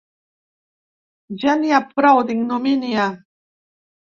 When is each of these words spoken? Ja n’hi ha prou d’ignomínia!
Ja 1.43 1.53
n’hi 1.59 1.75
ha 1.75 1.83
prou 1.91 2.23
d’ignomínia! 2.31 3.07